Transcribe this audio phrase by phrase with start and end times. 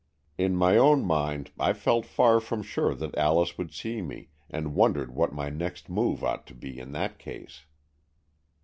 [0.35, 4.73] In my own mind I felt far from sure that Alice would see me, and
[4.73, 7.65] wondered what my next move ought to be in that case.